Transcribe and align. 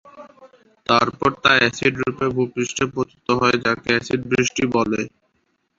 তারপর 0.89 1.29
তা 1.43 1.51
এসিডরূপে 1.67 2.25
ভূপৃষ্ঠে 2.35 2.85
পতিত 2.93 3.27
হয় 3.39 3.57
যাকে 3.65 3.89
এসিড 3.99 4.21
বৃষ্টি 4.31 4.63
বলে। 4.75 5.01